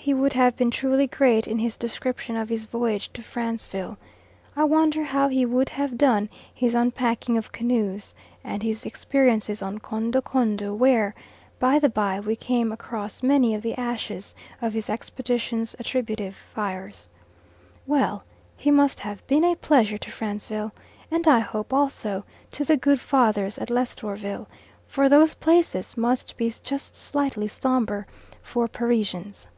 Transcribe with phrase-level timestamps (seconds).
[0.00, 3.98] He would have been truly great in his description of his voyage to Franceville.
[4.56, 9.80] I wonder how he would have "done" his unpacking of canoes and his experiences on
[9.80, 11.14] Kondo Kondo, where,
[11.58, 17.10] by the by, we came across many of the ashes of his expedition's attributive fires.
[17.86, 18.24] Well!
[18.56, 20.72] he must have been a pleasure to Franceville,
[21.10, 24.46] and I hope also to the good Fathers at Lestourville,
[24.86, 28.06] for those places must be just slightly sombre
[28.42, 29.48] for Parisians.